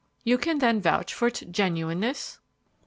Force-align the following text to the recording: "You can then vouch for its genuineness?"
"You 0.23 0.39
can 0.39 0.57
then 0.57 0.81
vouch 0.81 1.13
for 1.13 1.27
its 1.27 1.41
genuineness?" 1.41 2.39